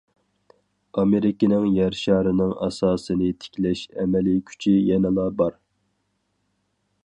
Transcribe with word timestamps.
ئامېرىكىنىڭ 1.01 1.67
يەر 1.79 1.97
شارىنىڭ 1.99 2.55
ئاساسىنى 2.67 3.29
تىكلەش 3.45 3.85
ئەمەلىي 3.99 4.43
كۈچى 4.51 4.77
يەنىلا 4.89 5.29
بار. 5.43 5.61